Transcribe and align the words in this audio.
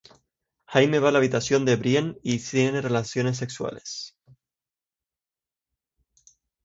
Jaime 0.75 0.97
va 1.01 1.09
a 1.09 1.11
la 1.11 1.19
habitación 1.19 1.63
de 1.63 1.75
Brienne 1.75 2.17
y 2.23 2.39
tienen 2.39 2.81
relaciones 2.81 3.37
sexuales. 3.37 4.15